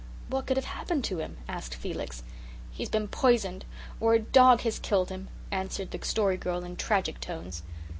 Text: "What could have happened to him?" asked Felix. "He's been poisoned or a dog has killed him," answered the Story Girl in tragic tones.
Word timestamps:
"What 0.29 0.47
could 0.47 0.57
have 0.57 0.65
happened 0.65 1.03
to 1.03 1.19
him?" 1.19 1.37
asked 1.47 1.75
Felix. 1.75 2.23
"He's 2.71 2.89
been 2.89 3.07
poisoned 3.07 3.65
or 3.99 4.15
a 4.15 4.19
dog 4.19 4.61
has 4.61 4.79
killed 4.79 5.11
him," 5.11 5.27
answered 5.51 5.91
the 5.91 6.03
Story 6.03 6.37
Girl 6.37 6.63
in 6.63 6.75
tragic 6.75 7.19
tones. 7.21 7.61